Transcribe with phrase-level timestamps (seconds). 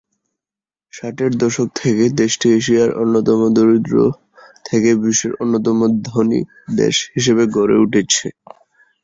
[0.93, 3.95] ষাটের দশক থেকে, দেশটি এশিয়ার অন্যতম দরিদ্র
[4.65, 5.77] থেকে বিশ্বের অন্যতম
[6.07, 6.41] ধনী
[6.77, 8.27] দেশ হিসেবে গড়ে উঠেছে।